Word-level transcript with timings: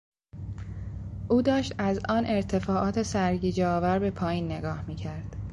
او 1.29 1.41
داشت 1.41 1.73
از 1.77 1.99
آن 2.09 2.25
ارتفاعات 2.25 3.03
سرگیجهآور 3.03 3.99
به 3.99 4.11
پایین 4.11 4.51
نگاه 4.51 4.87
میکرد. 4.87 5.35